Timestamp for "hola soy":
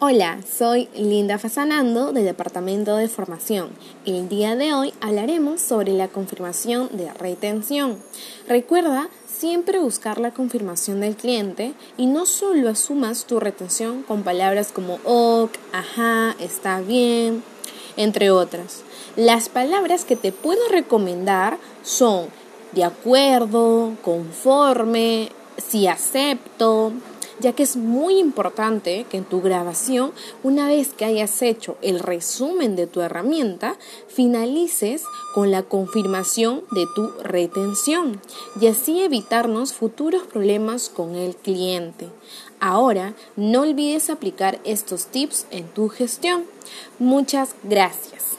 0.00-0.88